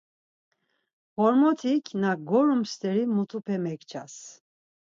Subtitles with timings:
[1.15, 4.13] Ğormotik na gorum steri mutupe mekças